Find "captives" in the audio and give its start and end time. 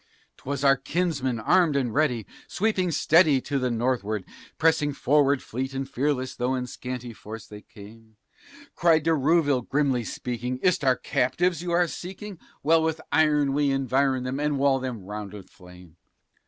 10.97-11.61